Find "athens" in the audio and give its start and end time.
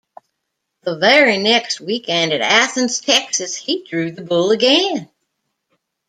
2.41-3.01